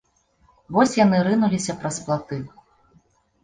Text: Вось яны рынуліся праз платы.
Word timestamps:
Вось 0.77 0.95
яны 1.05 1.21
рынуліся 1.29 1.77
праз 1.85 2.03
платы. 2.09 2.43